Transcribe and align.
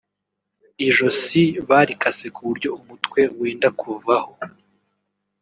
ijosi 0.87 1.43
barikase 1.69 2.25
ku 2.35 2.41
buryo 2.47 2.69
umutwe 2.79 3.21
wenda 3.39 3.67
kuvaho 3.79 4.31